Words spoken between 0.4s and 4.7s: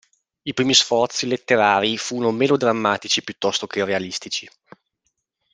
I primi sforzi letterari furono melodrammatici piuttosto che realistici.